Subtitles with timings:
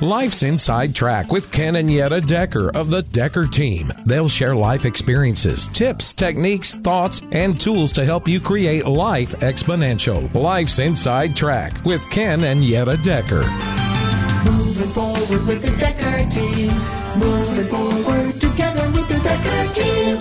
[0.00, 3.92] Life's Inside Track with Ken and Yetta Decker of the Decker team.
[4.06, 10.32] They'll share life experiences, tips, techniques, thoughts, and tools to help you create life exponential.
[10.32, 13.44] Life's Inside Track with Ken and Yetta Decker.
[14.46, 16.72] Moving forward with the Decker team.
[17.18, 20.16] Moving forward together with the Decker team.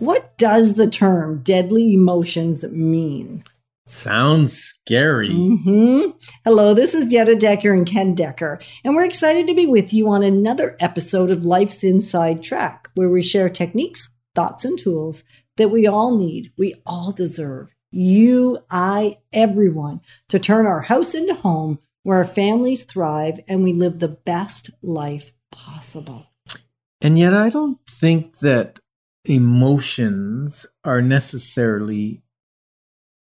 [0.00, 3.42] What does the term deadly emotions mean?
[3.86, 5.30] Sounds scary.
[5.30, 6.10] hmm
[6.42, 10.08] Hello, this is Yetta Decker and Ken Decker, and we're excited to be with you
[10.08, 15.22] on another episode of Life's Inside Track, where we share techniques, thoughts, and tools
[15.58, 17.74] that we all need, we all deserve.
[17.90, 23.74] You, I, everyone, to turn our house into home where our families thrive and we
[23.74, 26.26] live the best life possible.
[27.02, 28.80] And yet, I don't think that
[29.26, 32.23] emotions are necessarily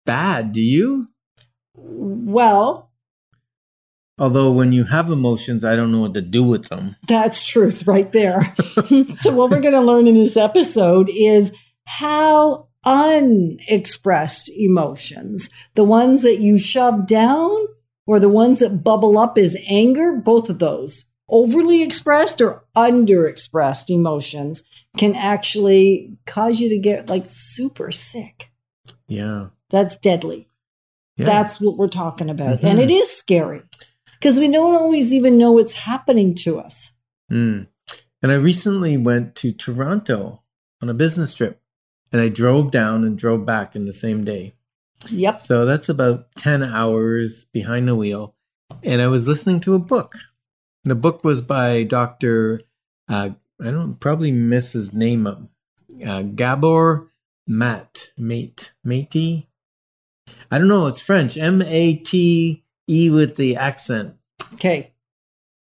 [0.04, 1.08] bad, do you?
[1.74, 2.90] Well,
[4.16, 6.94] Although, when you have emotions, I don't know what to do with them.
[7.08, 8.54] That's truth right there.
[9.16, 11.52] so, what we're going to learn in this episode is
[11.84, 17.66] how unexpressed emotions, the ones that you shove down
[18.06, 23.90] or the ones that bubble up as anger, both of those, overly expressed or underexpressed
[23.90, 24.62] emotions,
[24.96, 28.50] can actually cause you to get like super sick.
[29.08, 29.48] Yeah.
[29.74, 30.48] That's deadly.
[31.16, 31.26] yeah.
[31.26, 32.60] That's what we're talking about.
[32.60, 32.64] Mhm.
[32.70, 33.62] And it is scary
[34.18, 36.92] because we don't always even know what's happening to us.
[37.30, 37.66] Mm.
[38.22, 40.42] And I recently went to Toronto
[40.80, 41.60] on a business trip,
[42.12, 44.54] and I drove down and drove back in the same day.
[45.10, 45.36] Yep.
[45.40, 48.34] So that's about 10 hours behind the wheel.
[48.82, 50.16] And I was listening to a book.
[50.84, 52.60] The book was by Dr.
[53.08, 53.30] Uh,
[53.60, 55.42] I don't probably miss his name up.
[56.04, 57.10] Uh, Gabor
[57.46, 59.48] Mat, Mate, Matey.
[60.54, 60.86] I don't know.
[60.86, 61.36] It's French.
[61.36, 64.14] M A T E with the accent.
[64.52, 64.92] Okay.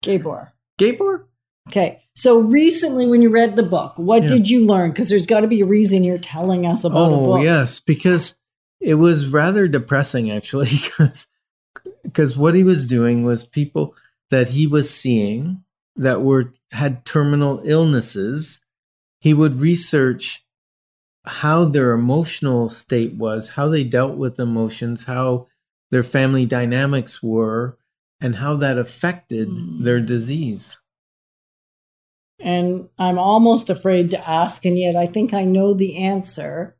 [0.01, 0.51] Gabor.
[0.77, 1.25] Gabor?
[1.69, 2.03] Okay.
[2.15, 4.27] So recently, when you read the book, what Yeah.
[4.29, 4.91] did you learn?
[4.91, 7.43] Because there's got to be a reason you're telling us about a Oh book.
[7.43, 8.35] yes, because
[8.81, 11.27] it was rather depressing actually, because
[12.03, 13.95] because what he was doing was people
[14.31, 15.63] that he was seeing
[15.95, 18.59] that were had terminal illnesses.
[19.21, 20.42] He would research
[21.25, 25.47] how their emotional state was, how they dealt with emotions, how
[25.91, 27.77] their family dynamics were,
[28.19, 29.83] and how that affected Mm.
[29.83, 30.79] their disease.
[32.39, 36.75] And I'm almost afraid to ask, and yet I think I know the answer.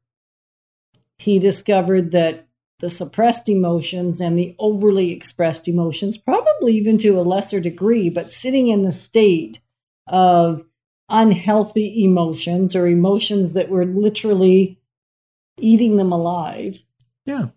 [1.19, 2.47] He discovered that
[2.79, 8.31] the suppressed emotions and the overly expressed emotions, probably even to a lesser degree, but
[8.31, 9.61] sitting in the state
[10.07, 10.65] of
[11.09, 14.79] unhealthy emotions or emotions that were literally
[15.57, 16.83] eating them alive.
[17.25, 17.47] Yeah.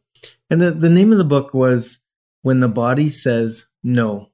[0.50, 1.98] And the, the name of the book was
[2.42, 4.30] When the Body Says No.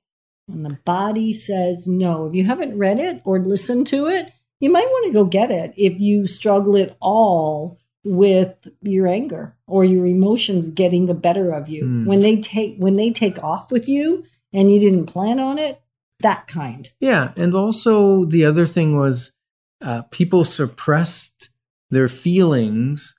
[0.46, 2.26] When the body says no.
[2.26, 5.50] If you haven't read it or listened to it, you might want to go get
[5.50, 11.52] it if you struggle at all with your anger or your emotions getting the better
[11.52, 11.84] of you.
[11.84, 12.06] Hmm.
[12.06, 15.80] When they take when they take off with you and you didn't plan on it,
[16.22, 16.90] that kind.
[17.00, 19.32] Yeah, and also the other thing was
[19.80, 21.50] uh, people suppressed
[21.90, 23.14] their feelings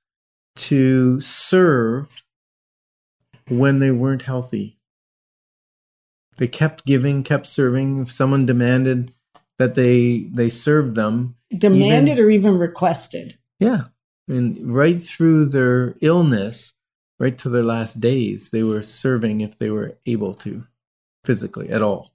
[0.55, 2.23] to serve
[3.47, 4.77] when they weren't healthy.
[6.37, 8.01] They kept giving, kept serving.
[8.01, 9.11] If someone demanded
[9.59, 13.37] that they they serve them, Demanded Even- or even requested.
[13.59, 13.85] yeah,
[14.27, 16.73] and right through their illness,
[17.19, 20.65] right to their last days, they were serving if they were able to,
[21.23, 22.12] physically at all.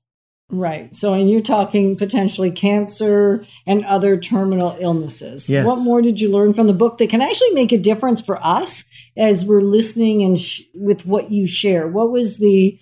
[0.51, 0.95] Right.
[0.95, 5.51] So, and you're talking potentially cancer and other terminal illnesses.
[5.51, 5.67] Yes.
[5.67, 8.43] What more did you learn from the book that can actually make a difference for
[8.45, 11.87] us as we're listening and sh- with what you share?
[11.87, 12.79] What was the,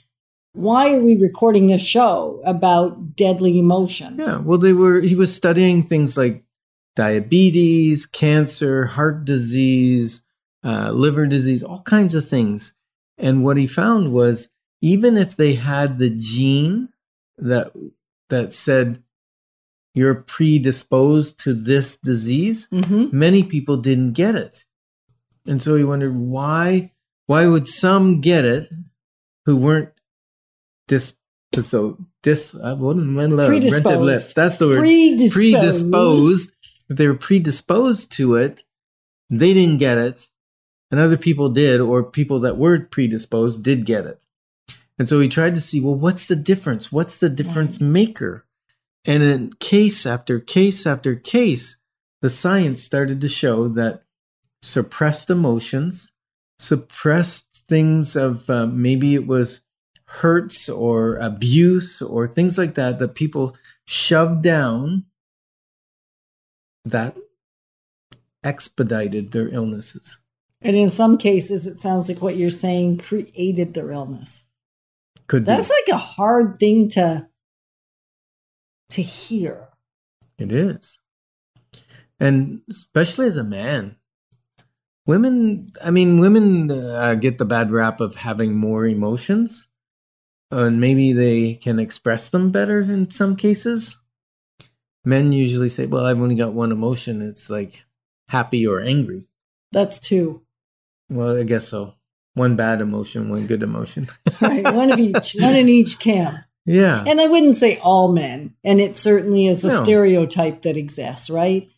[0.53, 4.21] why are we recording this show about deadly emotions?
[4.25, 5.01] Yeah, well, they were.
[5.01, 6.45] He was studying things like
[6.95, 10.23] diabetes, cancer, heart disease,
[10.65, 12.75] uh, liver disease, all kinds of things.
[13.19, 14.51] And what he found was
[14.81, 16.91] even if they had the gene
[17.39, 17.73] that
[18.29, 19.03] that said
[19.95, 24.65] you're predisposed to this disease, hmm many people didn't get it.
[25.47, 26.93] And so he wondered why
[27.27, 28.71] why would some get it
[29.47, 29.91] who weren't
[30.89, 31.15] dis
[31.63, 32.55] so dis
[33.49, 34.01] Predisposed.
[34.03, 34.35] lips.
[34.35, 34.81] That's the word.
[34.81, 35.33] Predisposed.
[35.33, 36.53] Predisposed.
[36.89, 38.63] If they were predisposed to it,
[39.31, 40.29] they didn't get it,
[40.91, 44.25] and other people did, or people that were predisposed did get it.
[44.99, 46.91] And so he tried to see, well, what's the difference?
[46.91, 48.47] What's the difference maker?
[49.05, 51.77] And in case after case after case,
[52.23, 54.03] the science started to show that
[54.63, 56.13] suppressed emotions,
[56.59, 59.61] suppressed things of uh, maybe it was
[60.07, 65.05] hurts or abuse or things like that that people shoved down
[66.85, 67.17] that
[68.43, 70.17] expedited their illnesses.
[70.63, 74.43] And in some cases, it sounds like what you're saying created their illness.
[75.27, 75.75] Could That's be.
[75.75, 77.29] like a hard thing to
[78.91, 79.69] to hear.
[80.39, 80.99] It is.
[82.21, 83.97] And especially as a man.
[85.07, 89.69] Women, I mean, women uh, get the bad rap of having more emotions.
[90.51, 93.99] And maybe they can express them better in some cases.
[95.05, 97.23] Men usually say, well, I've only got one emotion.
[97.23, 97.85] It's like
[98.29, 99.29] happy or angry.
[99.73, 100.43] That's two.
[101.09, 101.96] Well, I guess so.
[102.37, 104.09] One bad emotion, one good emotion.
[104.41, 104.73] Right.
[104.73, 106.39] One of each, one in each camp.
[106.67, 107.03] yeah.
[107.07, 109.83] And I wouldn't say all men, and it certainly is a No.
[109.83, 111.69] stereotype that exists, right?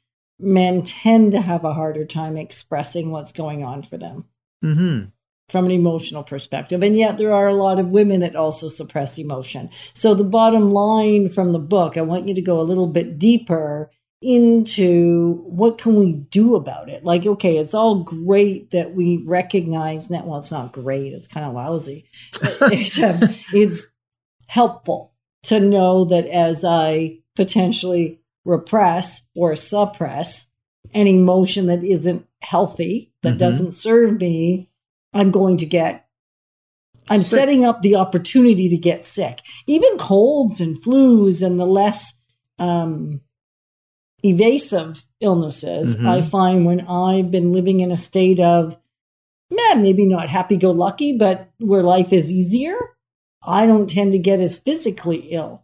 [0.40, 4.24] Men tend to have a harder time expressing what's going on for them
[4.62, 5.04] hmm
[5.48, 6.82] from an emotional perspective.
[6.82, 9.70] And yet there are a lot of women that also suppress emotion.
[9.94, 13.18] So the bottom line from the book, I want you to go a little bit
[13.18, 17.04] deeper into what can we do about it?
[17.04, 20.26] Like, okay, it's all great that we recognize that.
[20.26, 21.12] Well, it's not great.
[21.12, 22.04] It's kind of lousy.
[22.62, 23.88] Except it's
[24.46, 25.12] helpful
[25.44, 30.46] to know that as I potentially repress or suppress
[30.94, 33.38] an emotion that isn't healthy, that Mhm.
[33.38, 34.68] doesn't serve me,
[35.12, 36.06] I'm going to get,
[37.10, 37.38] I'm Sick.
[37.38, 39.40] setting up the opportunity to get sick.
[39.66, 42.14] Even colds and flus and the less
[42.58, 43.20] um,
[44.24, 46.08] evasive illnesses, Mhm.
[46.08, 48.76] I find when I've been living in a state of,
[49.50, 52.76] meh, maybe not happy go lucky, but where life is easier,
[53.42, 55.62] I don't tend to get as physically ill.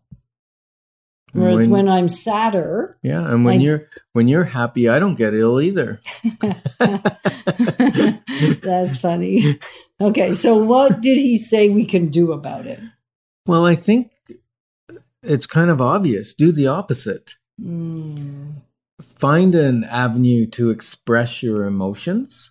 [1.32, 5.34] Whereas When- when, I'm sadder, Yeah, and when you're when you're happy, I don't get
[5.34, 5.98] ill either.
[8.62, 9.58] that's funny.
[10.00, 12.78] Okay, so what did he say we can do about it?
[13.46, 14.10] Well, I think
[15.22, 16.34] it's kind of obvious.
[16.34, 17.34] Do the opposite.
[17.60, 18.62] Mm,
[19.02, 22.50] Find an avenue to express your emotions,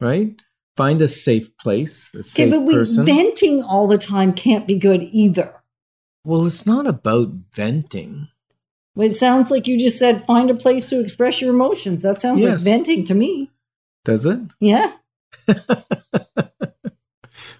[0.00, 0.40] right?
[0.76, 3.04] Find a safe place, a Okay, but we, person.
[3.04, 5.54] venting all the time can't be good either.
[6.24, 8.28] well, it's not about venting.
[8.96, 12.02] It sounds like you just said find a place to express your emotions.
[12.02, 13.50] That sounds like venting to me.
[14.04, 14.40] Does it?
[14.60, 14.92] Yeah.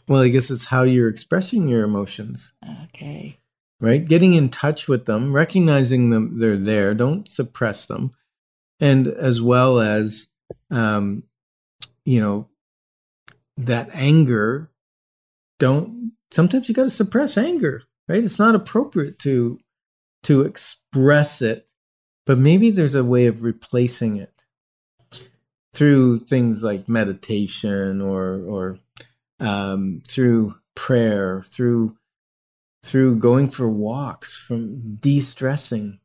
[0.09, 2.53] Well, I guess it's how you're expressing your emotions,
[2.85, 3.39] Okay.
[3.83, 4.07] Right?
[4.09, 8.13] Getting in touch with them, recognizing them they're there, don't suppress them.
[8.81, 10.29] And as well as
[10.71, 11.25] um
[12.05, 12.49] you know
[13.57, 14.71] that anger
[15.59, 18.25] don't sometimes you got to suppress anger, right?
[18.25, 19.59] It's not appropriate to
[20.25, 21.69] to express it,
[22.25, 24.45] but maybe there's a way of replacing it
[25.73, 28.79] through things like meditation or or
[29.41, 31.97] um, through prayer, through
[32.83, 35.99] through going for walks, from de-stressing,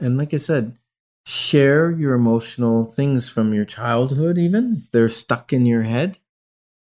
[0.00, 0.78] and like I said,
[1.26, 6.18] share your emotional things from your childhood, even if they're stuck in your head,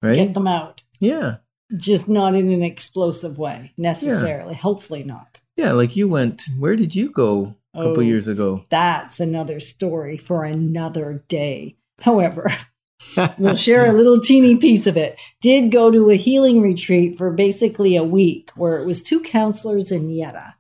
[0.02, 0.16] right?
[0.16, 0.84] Get them out.
[1.00, 1.38] yeah,
[1.76, 4.56] Just not in an explosive way, necessarily.
[4.56, 5.40] Hopefully not.
[5.56, 5.72] yeah.
[5.72, 6.44] Like you went.
[6.60, 8.06] Where did you go a couple Oh.
[8.06, 8.66] years ago?
[8.70, 11.78] That's another story for another day.
[12.02, 12.52] However,
[13.38, 15.20] we'll share a little teeny piece of it.
[15.42, 19.92] Did go to a healing retreat for basically a week where it was two counselors
[19.92, 20.56] in Yetta.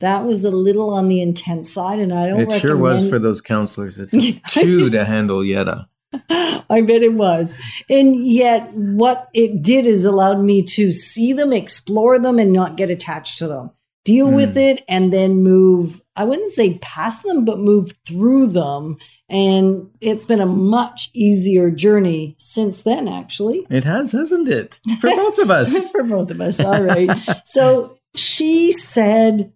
[0.00, 2.40] That was a little on the intense side, and I don't.
[2.40, 3.98] It sure was for those counselors.
[3.98, 5.88] It took two to handle Yetta.
[6.30, 7.56] I bet it was.
[7.90, 12.76] And yet, what it did is allowed me to see them, explore them, and not
[12.76, 13.70] get attached to them.
[14.08, 14.34] Deal Hmm.
[14.36, 18.96] with it and then move, I wouldn't say past them, but move through them.
[19.28, 23.66] And it's been a much easier journey since then, actually.
[23.68, 24.80] It has, hasn't it?
[25.00, 25.88] For both of us.
[25.92, 26.58] For both of us.
[26.58, 27.10] All right.
[27.44, 29.52] so she said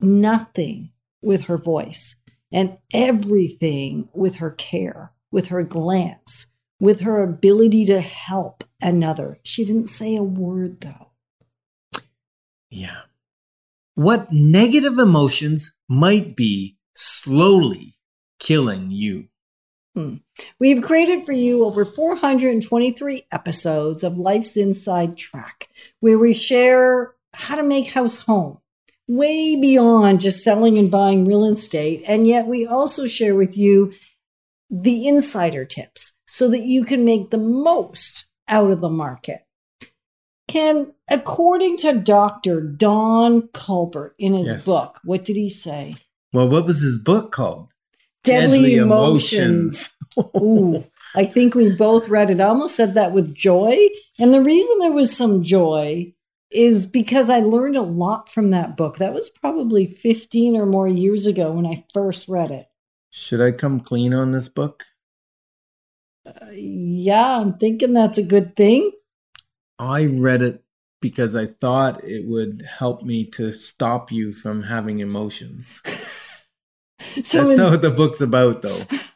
[0.00, 2.14] nothing with her voice
[2.52, 6.46] and everything with her care, with her glance,
[6.78, 9.40] with her ability to help another.
[9.42, 11.10] She didn't say a word though.
[12.70, 13.00] Yeah.
[13.96, 17.96] What negative emotions might be slowly
[18.38, 19.28] killing you?
[19.94, 20.16] Hmm.
[20.60, 27.56] We've created for you over 423 episodes of Life's Inside Track, where we share how
[27.56, 28.58] to make house home,
[29.08, 32.04] way beyond just selling and buying real estate.
[32.06, 33.94] And yet we also share with you
[34.68, 39.45] the insider tips so that you can make the most out of the market.
[40.56, 42.62] Ken, according to Dr.
[42.62, 44.64] Don Colbert in his Yes.
[44.64, 45.92] book, what did he say?
[46.32, 47.74] Well, what was his book called?
[48.24, 49.92] Deadly, emotions.
[50.40, 50.84] Ooh,
[51.14, 52.40] I think we both read it.
[52.40, 53.76] I almost said that with joy.
[54.18, 56.14] And the reason there was some joy
[56.50, 58.96] is because I learned a lot from that book.
[58.96, 62.66] That was probably 15 or more years ago when I first read it.
[63.10, 64.84] Should I come clean on this book?
[66.24, 68.92] Uh, yeah, I'm thinking that's a good thing.
[69.78, 70.62] I read it
[71.00, 75.82] because I thought it would help me to stop you from having emotions.
[77.22, 78.80] So That's in- not what the book's about, though.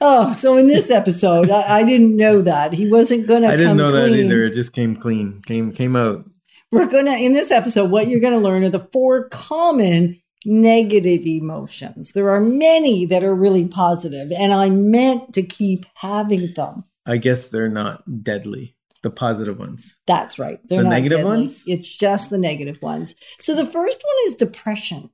[0.00, 3.48] Oh, so in this episode, I, I didn't know that he wasn't going to.
[3.48, 4.42] I didn't know that either.
[4.42, 6.24] It just came clean, came came out.
[6.72, 7.90] We're gonna in this episode.
[7.90, 12.12] What you're going to learn are the four common negative emotions.
[12.12, 16.84] There are many that are really positive, and I meant to keep having them.
[17.06, 18.74] I guess they're not deadly.
[19.02, 19.96] The positive ones.
[20.06, 20.60] That's right.
[20.68, 21.38] So negative deadly.
[21.38, 21.64] ones?
[21.66, 23.14] It's just the negative ones.
[23.40, 25.10] So the first one is depression.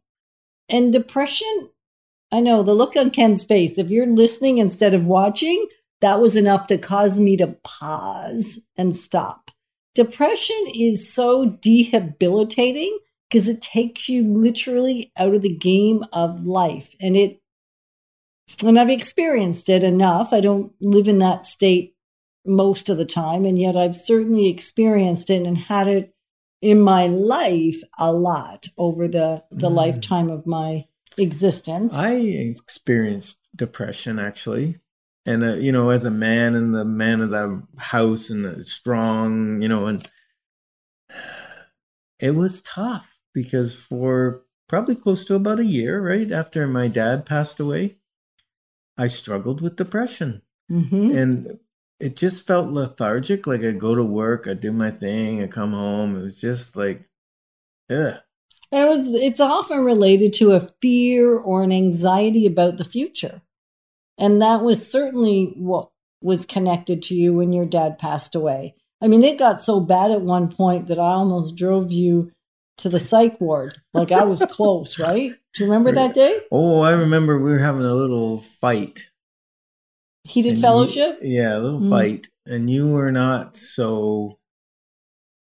[0.68, 1.70] And depression,
[2.32, 5.68] I know the look on Ken's face, if you're listening instead of watching,
[6.00, 9.50] that was enough to cause me to pause and stop.
[9.94, 12.98] Depression is so debilitating
[13.30, 16.94] because it takes you literally out of the game of life.
[17.00, 17.40] And it,
[18.62, 20.32] and I've experienced it enough.
[20.32, 21.95] I don't live in that state
[22.46, 26.14] most of the time, and yet I've certainly experienced it and had it
[26.62, 29.74] in my life a lot over the the Mm.
[29.74, 30.86] lifetime of my
[31.18, 31.96] existence.
[31.96, 34.78] I experienced depression actually,
[35.24, 38.64] and uh, you know, as a man and the man of the house and the
[38.64, 40.08] strong, you know, and
[42.18, 47.24] it was tough because for probably close to about a year, right after my dad
[47.26, 47.96] passed away,
[48.96, 50.42] I struggled with depression.
[50.68, 51.16] Mhm.
[51.16, 51.58] and
[51.98, 53.46] it just felt lethargic.
[53.46, 56.16] Like I go to work, I do my thing, I come home.
[56.16, 57.08] It was just like,
[57.90, 58.16] ugh.
[58.72, 63.42] It was it's often related to a fear or an anxiety about the future.
[64.18, 68.74] And that was certainly what was connected to you when your dad passed away.
[69.00, 72.32] I mean, it got so bad at one point that I almost drove you
[72.78, 73.80] to the psych ward.
[73.94, 75.32] Like I was close, right?
[75.54, 76.40] Do you remember that day?
[76.50, 79.06] Oh, I remember we were having a little fight.
[80.34, 81.18] And you- fellowship?
[81.22, 81.90] yeah, a little Mm.
[81.90, 84.38] fight, and you were not so.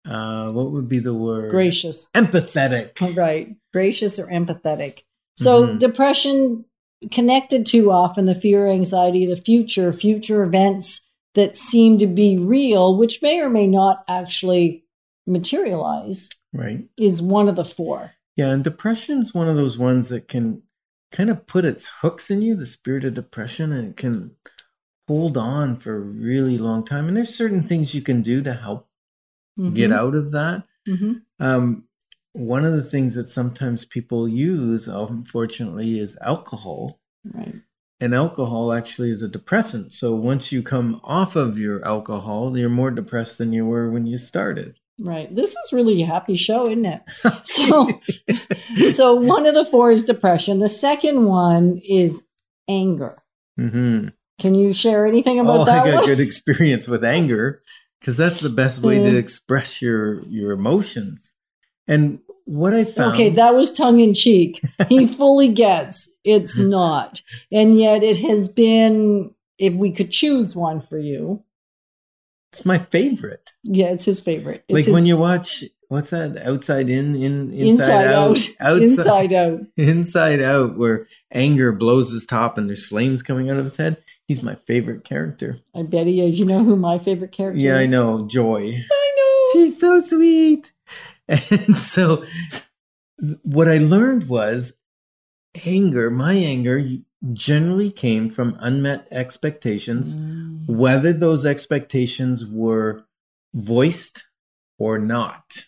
[0.09, 1.51] Uh, what would be the word?
[1.51, 2.09] Gracious.
[2.15, 3.17] Empathetic.
[3.17, 3.57] Right.
[3.73, 5.01] Gracious or empathetic.
[5.37, 5.79] So Mhm.
[5.81, 6.65] depression
[7.11, 11.01] connected to often the fear, anxiety the future, future events
[11.35, 14.85] that seem to be real, which may or may not actually
[15.27, 16.87] materialize, Right.
[16.97, 18.13] is one of the four.
[18.37, 20.63] Yeah, and depression's one of those ones that can
[21.11, 24.37] kind of put its hooks in you, the spirit of depression, and it can
[25.09, 27.09] hold on for a really long time.
[27.09, 28.89] And there's certain things you can do to help
[29.73, 30.65] get out of that.
[30.87, 31.85] hmm Um,
[32.33, 37.01] one of the things that sometimes people use, unfortunately, is alcohol.
[37.25, 37.55] Right.
[37.99, 39.95] And alcohol actually is a depressant.
[39.95, 44.07] So once you come off of your alcohol, you're more depressed than you were when
[44.07, 44.77] you started.
[45.01, 45.35] Right.
[45.35, 47.03] This is really a happy show, isn't it?
[47.45, 47.89] So,
[48.91, 50.59] so one of the four is depression.
[50.59, 52.21] The second one is
[52.69, 53.23] anger.
[53.57, 56.05] hmm Can you share anything about Oh, that I got one?
[56.05, 57.63] good experience with anger
[58.01, 61.33] because that's the best way to express your your emotions.
[61.89, 64.63] And what I found, Okay, that was tongue in cheek.
[64.89, 67.23] He fully gets it's not.
[67.51, 71.43] And yet it has been, if we could choose one for you,
[72.53, 73.53] it's my favorite.
[73.65, 74.65] yeah, it's his favorite.
[74.69, 76.37] It's like when you watch what's that?
[76.47, 78.49] Outside in, in inside, Inside out, Out.
[78.61, 79.61] outside inside out.
[79.77, 83.97] inside out, where anger blows his top and there's flames coming out of his head.
[84.27, 85.61] He's my favorite character.
[85.75, 86.39] I bet he is.
[86.39, 87.85] You know who my favorite character Yeah, is?
[87.85, 88.83] I know, Joy.
[88.91, 89.45] I know.
[89.53, 90.73] She's so sweet.
[91.29, 92.25] And so
[93.43, 94.75] what I learned was
[95.65, 96.85] anger, my anger
[97.33, 100.69] generally came from unmet expectations, Mm.
[100.69, 103.05] whether those expectations were
[103.55, 104.23] voiced
[104.79, 105.65] or not.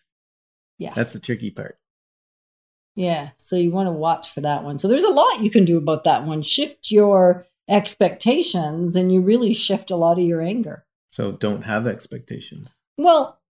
[0.79, 0.93] Yeah.
[0.95, 1.79] That's the tricky part.
[2.95, 3.31] Yeah.
[3.37, 4.79] So you want to watch for that one.
[4.79, 6.43] So there's a lot you can do about that one.
[6.43, 10.84] Shift your expectations and you really shift a lot of your anger.
[11.10, 12.76] So don't have expectations.
[12.96, 13.40] Well,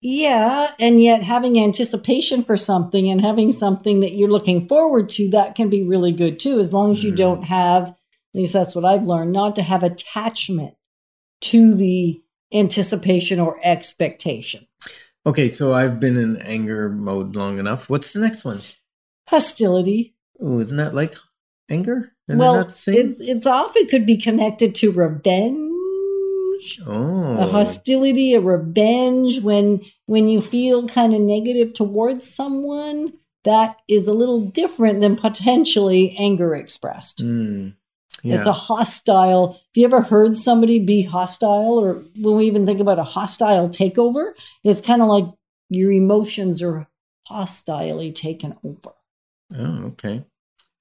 [0.00, 5.30] yeah, and yet having anticipation for something and having something that you're looking forward to,
[5.30, 7.16] that can be really good too, as long as you Mm.
[7.16, 7.96] don't have, at
[8.34, 10.74] least that's what I've learned, not to have attachment
[11.42, 12.20] to the
[12.52, 14.66] anticipation or expectation.
[15.24, 17.88] Okay, so I've been in anger mode long enough.
[17.88, 18.58] What's the next one?
[19.28, 20.16] Hostility.
[20.40, 21.14] Oh, isn't that like
[21.68, 22.11] anger?
[22.28, 22.86] They well, it's
[23.20, 26.80] it's often could be connected to revenge.
[26.86, 33.14] oh, a hostility, a revenge when when you feel kind of negative towards someone,
[33.44, 37.18] that is a little different than potentially anger expressed.
[37.24, 37.74] Mm,
[38.22, 39.54] It's a hostile.
[39.54, 43.68] Have you ever heard somebody be hostile, or when we even think about a hostile
[43.68, 45.24] takeover, it's kind of like
[45.70, 46.86] your emotions are
[47.26, 48.94] hostilely taken over.
[49.56, 50.24] Oh, okay.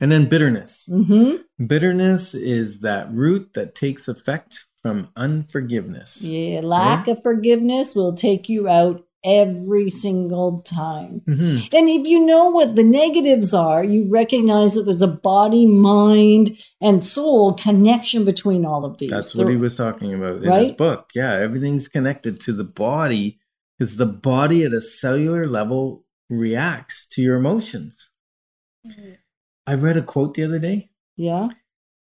[0.01, 0.89] And then bitterness.
[0.91, 1.65] Mm-hmm.
[1.67, 6.23] Bitterness is that root that takes effect from unforgiveness.
[6.23, 11.21] Yeah, lack of forgiveness will take you out every single time.
[11.27, 11.71] Mhm.
[11.71, 16.57] And if you know what the negatives are, you recognize that there's a body, mind,
[16.81, 19.11] and soul connection between all of these.
[19.11, 21.11] That's what he was talking about in his book.
[21.13, 23.39] Yeah, everything's connected to the body
[23.77, 28.09] because the body at a cellular level reacts to your emotions.
[29.67, 30.89] I read a quote the other day.
[31.15, 31.49] Yeah.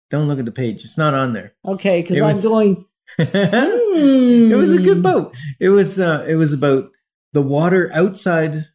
[0.08, 0.84] Don't look at the page.
[0.84, 1.54] It's not on there.
[1.64, 2.86] Okay, because I'm was- going.
[3.18, 5.36] it was a good "Hmm." boat.
[5.58, 6.90] It was uh, it was about
[7.32, 8.66] the water outside.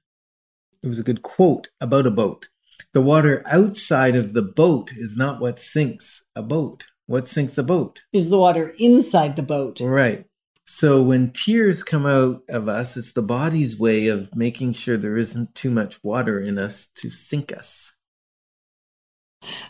[0.84, 2.50] It was a good quote about a boat.
[2.94, 6.88] The water outside of the boat is not what sinks a boat.
[7.08, 8.04] What sinks a boat?
[8.14, 9.80] Is the water inside the boat?
[9.80, 10.26] Right.
[10.66, 15.18] So when tears come out of us, it's the body's way of making sure there
[15.18, 17.94] isn't too much water in us to sink us.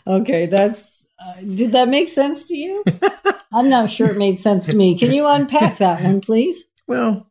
[0.06, 1.06] Okay, that's.
[1.18, 2.84] Uh, did that make sense to you?
[3.52, 4.98] I'm not sure it made sense to me.
[4.98, 6.64] Can you unpack that one, please?
[6.86, 7.30] Well,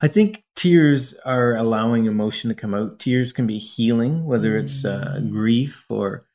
[0.00, 2.98] I think tears are allowing emotion to come out.
[2.98, 6.26] Tears can be healing, whether it's uh, grief or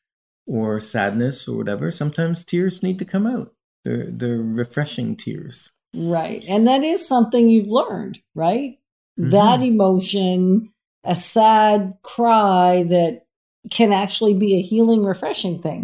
[0.45, 1.91] or sadness or whatever.
[1.91, 3.53] Sometimes tears need to come out.
[3.83, 5.71] They're they're refreshing tears.
[5.93, 6.45] Right.
[6.47, 8.79] And that is something you've learned, right?
[9.19, 9.31] Mhm.
[9.31, 10.71] That emotion,
[11.03, 13.26] a sad cry that
[13.69, 15.81] can actually be a healing, refreshing thing,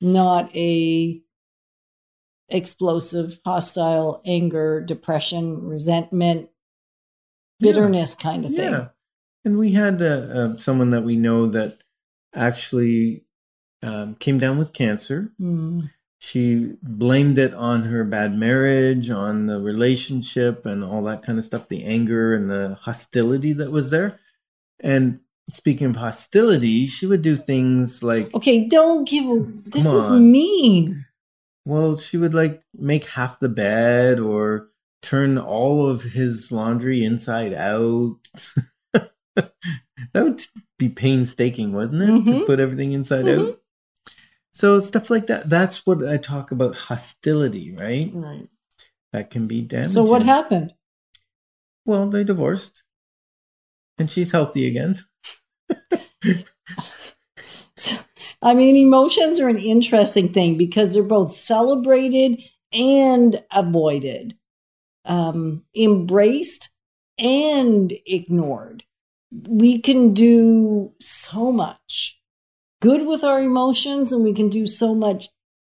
[0.00, 1.20] hmm not a
[2.48, 6.48] explosive, hostile anger, depression, resentment,
[7.58, 7.72] Yeah.
[7.72, 8.72] bitterness kind of thing.
[8.72, 8.88] Yeah,
[9.44, 11.78] and we had uh, uh, someone that we know that
[12.34, 13.24] actually
[13.82, 15.32] um, came down with cancer.
[15.40, 15.90] Mm.
[16.20, 21.44] She blamed it on her bad marriage, on the relationship, and all that kind of
[21.44, 24.18] stuff, the anger and the hostility that was there.
[24.80, 25.20] And
[25.52, 29.64] speaking of hostility, she would do things like, Okay, don't give.
[29.70, 30.30] This is on.
[30.30, 31.06] mean.
[31.64, 34.68] well, she would like make half the bed or
[35.02, 38.16] turn all of his laundry inside out.
[39.36, 39.52] that
[40.14, 40.40] would
[40.78, 42.06] be painstaking, wasn't it?
[42.30, 42.46] To Mhm.
[42.46, 43.50] put everything inside Mhm.
[43.50, 43.60] out.
[44.52, 45.48] So stuff like that.
[45.48, 48.10] That's what I talk about hostility, right?
[48.12, 48.48] Right.
[49.12, 49.92] That can be damaging.
[49.92, 50.74] So what happened?
[51.84, 52.82] Well, they divorced.
[53.98, 54.96] And she's healthy again.
[57.76, 57.96] So,
[58.42, 64.36] I mean, emotions are an interesting thing because they're both celebrated and avoided,
[65.04, 66.70] um, embraced
[67.18, 68.82] and ignored.
[69.48, 72.18] We can do so much
[72.80, 75.28] good with our emotions, and we can do so much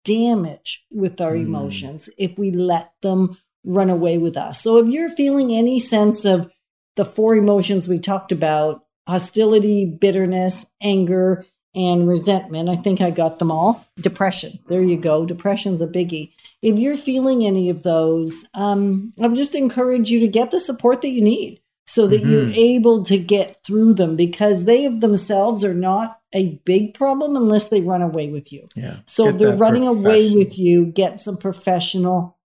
[0.03, 1.45] damage with our Mm.
[1.45, 4.61] emotions if we let them run away with us.
[4.61, 6.49] So, if you're feeling any sense of
[6.95, 12.69] the four emotions we talked about hostility, bitterness, anger, and resentment.
[12.69, 13.85] I think I got them all.
[13.99, 14.59] Depression.
[14.67, 15.25] There you go.
[15.25, 16.31] Depression's a biggie.
[16.61, 21.01] If you're feeling any of those, um, I just encourage you to get the support
[21.01, 22.57] that you need so that you're Mhm.
[22.57, 27.69] able to get through them because they of themselves are not a big problem unless
[27.69, 28.65] they run away with you.
[28.75, 28.97] Yeah.
[29.05, 32.37] So if they're running away with you, get some professional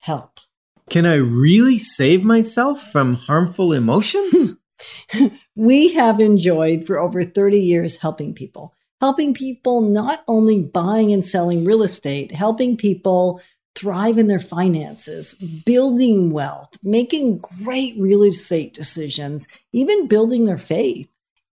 [0.00, 0.40] help.
[0.88, 4.54] Can I really save myself from harmful emotions?
[5.54, 11.24] we have enjoyed for over 30 years helping people, helping people not only buying and
[11.24, 13.40] selling real estate, helping people
[13.74, 15.34] thrive in their finances,
[15.66, 21.08] building wealth, making great real estate decisions, even building their faith,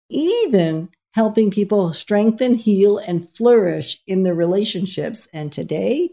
[0.10, 5.28] even helping people strengthen, heal, and flourish in their relationships.
[5.34, 6.10] And today,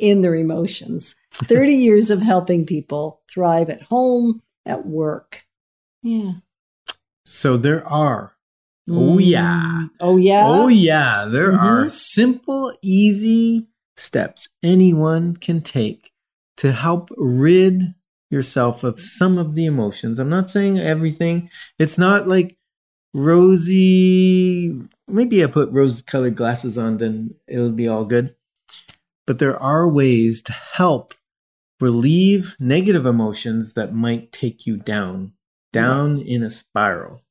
[0.00, 1.14] in their emotions.
[1.32, 5.46] 30 years of helping people thrive at home, at work.
[6.02, 6.32] Yeah.
[7.30, 8.34] So there are.
[8.90, 9.82] Oh, yeah.
[9.84, 9.90] Mm.
[10.00, 10.42] Oh, yeah.
[10.46, 11.26] Oh, yeah.
[11.26, 11.90] There are Mhm.
[11.90, 16.12] simple, easy steps anyone can take
[16.56, 17.94] to help rid
[18.30, 20.18] yourself of some of the emotions.
[20.18, 21.50] I'm not saying everything.
[21.78, 22.56] It's not like
[23.14, 24.80] rosy.
[25.08, 28.34] Maybe I put rose colored glasses on, then it'll be all good.
[29.26, 31.14] But there are ways to help
[31.80, 35.32] relieve negative emotions that might take you down,
[35.72, 37.22] down in a spiral.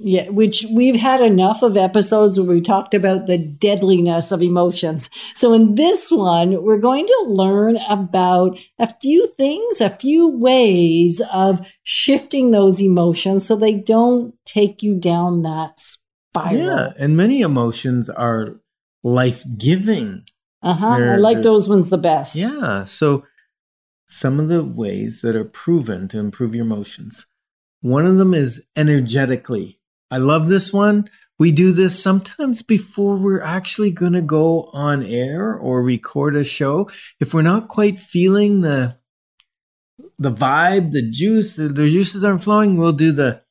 [0.00, 5.10] Yeah, which we've had enough of episodes where we talked about the deadliness of emotions.
[5.34, 11.20] So in this one, we're going to learn about a few things, a few ways
[11.32, 16.56] of shifting those emotions so they don't take you down that spiral.
[16.56, 18.60] Yeah, and many emotions are
[19.02, 20.22] life giving.
[20.62, 20.86] Uh-huh.
[20.86, 22.36] I like those ones the best.
[22.36, 23.24] Yeah, so
[24.06, 27.26] some of the ways that are proven to improve your emotions
[27.80, 29.80] One of them is energetically.
[30.10, 31.08] I love this one.
[31.38, 36.44] We do this sometimes before we're actually going to go on air or record a
[36.44, 36.90] show.
[37.20, 38.96] If we're not quite feeling the
[40.18, 43.42] the vibe, the juice, the juices aren't flowing, we'll do the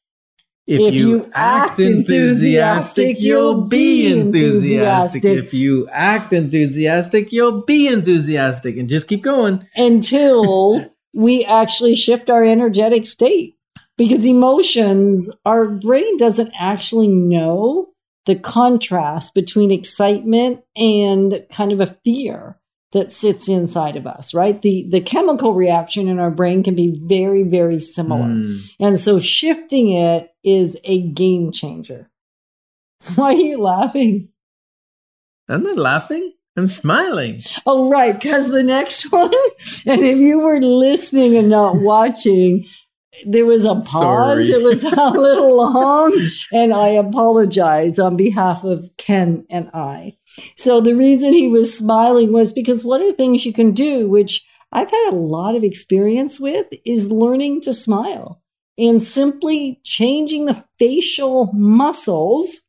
[0.68, 5.24] if, you, act enthusiastic, you'll be enthusiastic.
[5.24, 8.76] If you act enthusiastic, you'll be enthusiastic.
[8.76, 9.66] And just keep going.
[9.78, 13.57] until we actually shift our energetic state.
[13.98, 17.90] Because emotions, our brain doesn't actually know
[18.28, 22.60] the contrast between excitement and kind of a fear
[22.92, 24.62] that sits inside of us, right?
[24.62, 28.26] The the chemical reaction in our brain can be very very similar.
[28.26, 28.62] Mm.
[28.80, 32.10] And so shifting it is a game changer.
[33.16, 34.30] Why are you laughing?
[35.50, 36.34] I'm not laughing.
[36.58, 37.44] I'm smiling.
[37.66, 38.20] Oh, right.
[38.20, 39.32] Because the next one,
[39.86, 42.66] and if you were listening and not watching,
[43.26, 43.90] there was a pause.
[43.90, 44.46] Sorry.
[44.46, 50.18] It was a little long, and I apologize on behalf of Ken and I.
[50.56, 54.08] So the reason he was smiling was because one of the things you can do,
[54.10, 58.42] which I've had a lot of experience with, is learning to smile
[58.78, 62.62] and simply changing the facial muscles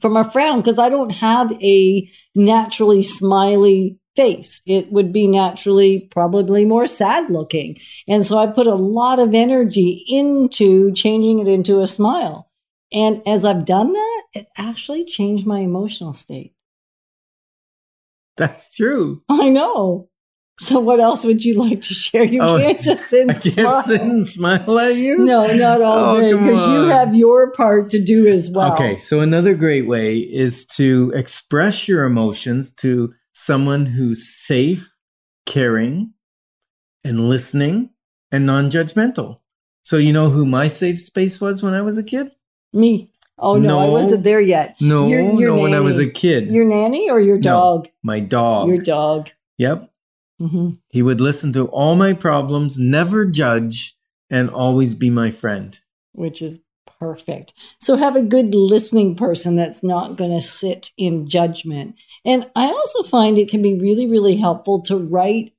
[0.00, 4.60] from a frown because I don't have a naturally smiley face.
[4.66, 7.76] It would be naturally probably more sad looking.
[8.06, 12.50] And so I put a lot of energy into changing it into a smile.
[12.92, 16.54] And as I've done that, it actually changed my emotional state.
[18.36, 19.22] That's true.
[19.28, 20.08] I know.
[20.60, 22.24] So what else would you like to share?
[22.24, 23.82] You Oh, can't just sit I and can't smile.
[23.82, 25.18] sit and smile at you.
[25.18, 28.74] No, not all Oh, day because you have your part to do as well.
[28.74, 34.94] Okay, so another great way is to express your emotions to someone who's safe,
[35.46, 36.12] caring,
[37.04, 37.90] and listening
[38.30, 39.38] and non judgmental.
[39.84, 42.30] So, you know who my safe space was when I was a kid?
[42.72, 43.10] Me.
[43.38, 44.76] Oh no, I wasn't there yet.
[44.80, 46.52] No, Your- your no, when I was a kid.
[46.52, 47.42] Your nanny or your No.
[47.42, 47.88] dog?
[48.02, 48.68] my dog.
[48.68, 49.30] Your dog.
[49.58, 49.90] Yep.
[50.38, 53.96] hmm He would listen to all my problems, never judge,
[54.30, 55.78] and always be my friend.
[56.12, 56.60] Which is
[57.00, 57.52] perfect.
[57.80, 61.96] So have a good listening person that's not going to sit in judgment.
[62.24, 65.52] And I also find it can be really, really helpful to write,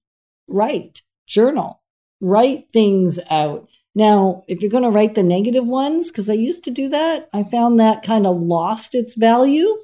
[0.47, 1.81] write, journal,
[2.21, 3.67] write things out.
[3.95, 7.29] Now, if you're going to write the negative ones, because I used to do that,
[7.33, 9.77] I found that kind of lost its value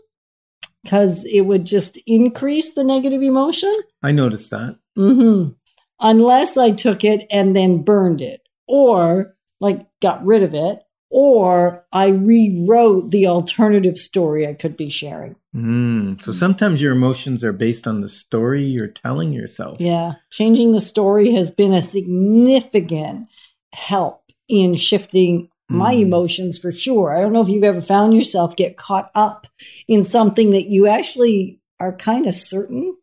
[0.84, 3.74] because it would just increase the negative emotion.
[4.02, 4.80] I noticed that.
[4.98, 5.52] Mm-hmm.
[6.00, 11.86] Unless I took it and then burned it, or like got rid of it, or
[11.92, 15.36] I rewrote the alternative story I could be sharing.
[15.56, 16.22] Mm.
[16.22, 19.80] So sometimes your emotions are based on the story you're telling yourself.
[19.82, 20.14] Yeah.
[20.32, 23.28] Changing the story has been a significant
[23.74, 26.02] help in shifting my Mm.
[26.02, 27.16] emotions for sure.
[27.16, 29.48] I don't know if you've ever found yourself get caught up
[29.88, 32.96] in something that you actually are kind of certain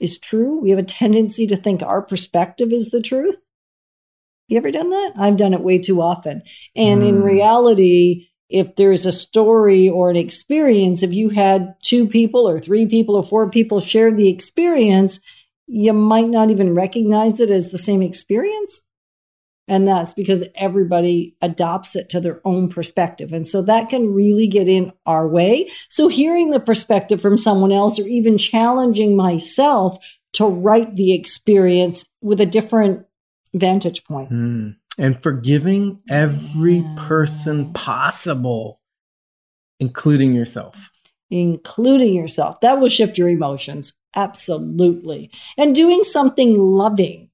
[0.00, 0.58] is true.
[0.60, 3.36] We have a tendency to think our perspective is the truth.
[4.48, 5.12] You ever done that?
[5.18, 6.42] I've done it way too often.
[6.74, 7.24] And in Mm.
[7.24, 12.86] reality, if there's a story or an experience, if you had two people or three
[12.86, 15.20] people or four people share the experience,
[15.66, 18.80] you might not even recognize it as the same experience.
[19.68, 23.34] And that's because everybody adopts it to their own perspective.
[23.34, 25.68] And so that can really get in our way.
[25.90, 29.98] So hearing the perspective from someone else or even challenging myself
[30.34, 33.04] to write the experience with a different
[33.54, 34.30] vantage point.
[34.30, 34.76] Mm.
[34.98, 36.94] And forgiving every Yeah.
[36.96, 38.80] person possible,
[39.80, 40.90] including yourself.
[41.30, 42.58] including yourself.
[42.62, 43.92] That will shift your emotions.
[44.16, 45.30] Absolutely.
[45.58, 47.28] And doing something loving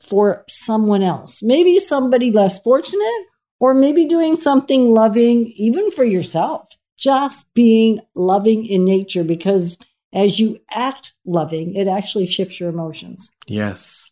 [0.00, 3.24] for someone else, maybe somebody less fortunate,
[3.58, 6.68] or maybe doing something loving even for yourself.
[6.98, 9.78] Just being loving in nature because
[10.12, 13.30] as you act loving, it actually shifts your emotions.
[13.46, 14.10] Yes.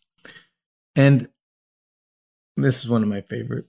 [0.95, 1.29] And
[2.63, 3.65] this is one of my favorite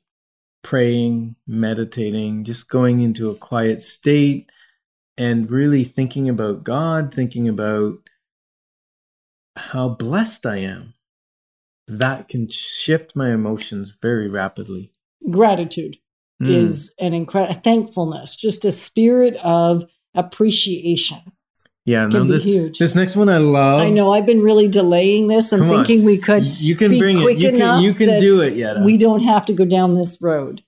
[0.63, 4.51] praying, meditating, just going into a quiet state
[5.17, 7.99] and really thinking about God, thinking about
[9.57, 10.95] how blessed I am.
[11.87, 14.93] That can shift my emotions very rapidly.
[15.31, 15.99] Gratitude.
[16.41, 16.49] Mm.
[16.51, 21.33] is an incredible thankfulness, just a spirit of appreciation
[21.89, 22.79] yeah, no, be this, huge.
[22.79, 23.81] this next one I love.
[23.81, 25.53] I know I've been really delaying this.
[25.53, 25.85] I'm Come on.
[25.87, 27.23] thinking we could You can be bring it.
[27.23, 28.81] quick You can, you can do it, Yetta.
[28.81, 30.63] we don't have to go down this road.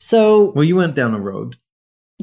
[0.00, 1.56] So, well, you went down a road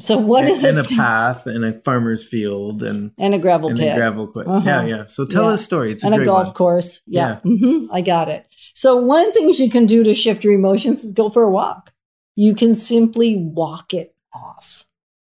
[0.00, 3.68] so what and, is and a path and a farmer's field and And a gravel
[3.70, 4.46] and pit a gravel pit.
[4.46, 4.62] Uh-huh.
[4.64, 5.06] Yeah, yeah.
[5.06, 5.52] So tell Yeah.
[5.52, 5.92] a story.
[5.92, 6.54] It's a and a golf one.
[6.54, 7.02] course.
[7.06, 8.46] Yeah, hmm I got it.
[8.74, 11.92] So one things you can do to shift your emotions is go for a walk.
[12.36, 14.86] you can simply walk it off.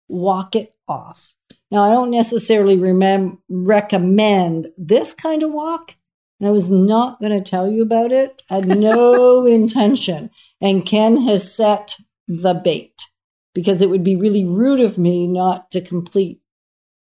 [0.09, 1.35] Walk it off.
[1.71, 5.95] Now, I don't necessarily remem- recommend this kind of walk,
[6.39, 8.43] and I was not going to tell you about it.
[8.51, 10.31] I had no intention.
[10.61, 13.07] And Ken has set the bait
[13.55, 16.41] because it would be really rude of me not to complete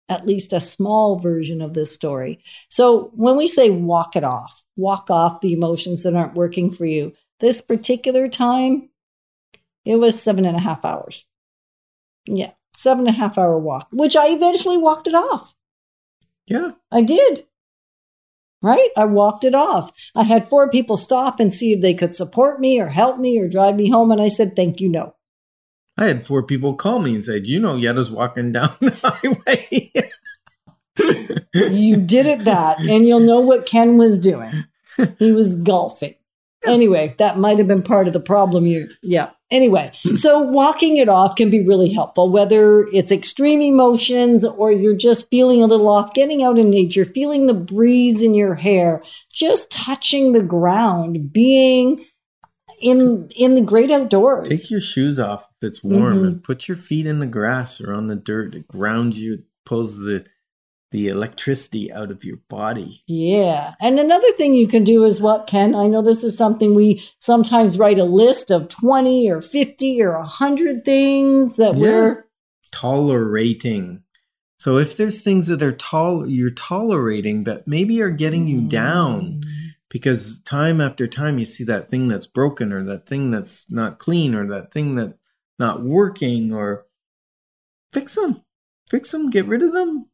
[0.10, 2.44] at least a small version of this story.
[2.70, 6.86] So when we say walk it off, walk off the emotions that aren't working for
[6.86, 8.90] you, this particular time,
[9.86, 11.26] it was seven and a half hours.
[12.26, 15.56] Yeah, seven and a half hour walk, which I eventually walked it off.
[16.46, 16.72] Yeah.
[16.92, 17.46] I did.
[18.62, 18.90] Right?
[18.96, 19.92] I walked it off.
[20.16, 23.38] I had four people stop and see if they could support me or help me
[23.40, 24.10] or drive me home.
[24.12, 25.16] And I said, thank you, no.
[25.98, 28.92] I had four people call me and say, "Do you know Yetta's walking down the
[29.04, 29.92] highway?"
[31.54, 34.66] You did it that, and you'll know what Ken was doing.
[35.20, 36.16] He was golfing.
[36.66, 38.66] Anyway, that might have been part of the problem.
[38.66, 39.32] You, yeah.
[39.52, 44.96] Anyway, so walking it off can be really helpful, whether it's extreme emotions or you're
[44.96, 49.04] just feeling a little off, getting out in nature, feeling the breeze in your hair,
[49.32, 52.04] just touching the ground, being
[52.82, 54.50] in in the great outdoors.
[54.50, 56.28] Take your shoes off if it's warm Mhm.
[56.28, 58.56] and put your feet in the grass or on the dirt.
[58.56, 60.26] It grounds you, pulls the
[60.94, 63.04] the electricity out of your body.
[63.08, 63.74] Yeah.
[63.82, 65.74] And another thing you can do is what, Ken?
[65.74, 70.20] I know this is something we sometimes write a list of 20 or 50 or
[70.20, 71.82] 100 things that Yeah.
[71.82, 72.26] we're.
[72.72, 74.04] Tolerating.
[74.60, 79.42] So if there's things that are tol you're tolerating that maybe are getting you down
[79.44, 79.44] mm.
[79.90, 83.98] because time after time you see that thing that's broken or that thing that's not
[83.98, 85.18] clean or that thing that's
[85.58, 86.86] not working or
[87.92, 88.44] fix them.
[88.92, 90.06] Fix them, get rid of them.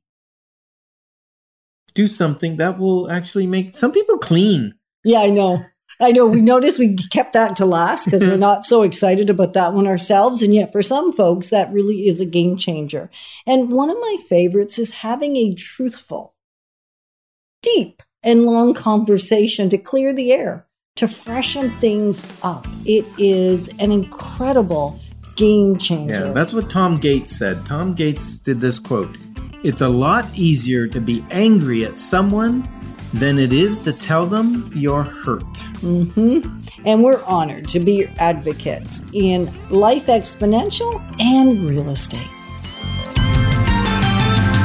[1.93, 4.75] Do something that will actually make some people clean.
[5.04, 5.63] Yeah, I know.
[6.02, 6.25] I know.
[6.28, 8.39] We noticed we kept that to last because we're mm-hmm.
[8.39, 10.41] not so excited about that one ourselves.
[10.41, 13.10] And yet, for some folks, that really is a game changer.
[13.45, 16.36] And one of my favorites is having a truthful,
[17.62, 22.67] deep, and long conversation to clear the air, to freshen things up.
[22.86, 24.99] It is an incredible
[25.36, 26.28] game changer.
[26.28, 27.65] Yeah, that's what Tom Gates said.
[27.65, 29.15] Tom Gates did this quote
[29.62, 32.65] It's a lot easier to be angry at someone
[33.13, 35.43] than it is to tell them you're hurt.
[35.82, 36.86] Mm-hmm.
[36.86, 42.19] and we're honored to be your advocates in Life Exponential and real estate.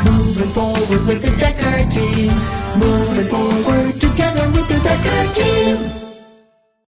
[0.05, 2.33] Moving forward with the Decker team.
[2.79, 6.04] Moving forward together with the Decker team.